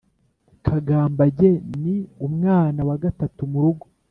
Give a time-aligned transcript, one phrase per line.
[0.65, 1.49] kagambage
[1.83, 1.95] ni
[2.27, 3.85] umwana wa gatatu murugo